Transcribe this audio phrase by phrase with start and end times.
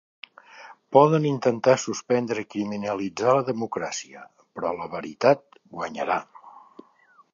[0.95, 4.25] Poden intentar suspendre i criminalitzar la democràcia,
[4.57, 5.45] però la veritat
[5.77, 6.19] guanyarà.